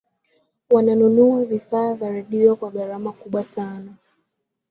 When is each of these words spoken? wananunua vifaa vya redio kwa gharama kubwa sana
wananunua 0.69 1.45
vifaa 1.45 1.93
vya 1.93 2.09
redio 2.09 2.55
kwa 2.55 2.69
gharama 2.71 3.11
kubwa 3.13 3.43
sana 3.43 3.93